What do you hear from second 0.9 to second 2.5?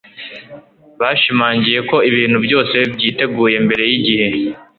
Bashimangiye ko ibintu